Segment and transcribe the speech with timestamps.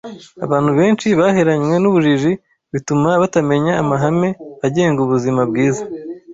[0.45, 2.31] abantu benshi baheranywe n’ubujiji
[2.73, 4.29] bituma batamenya amahame
[4.67, 5.83] agenga ubuzima bwiza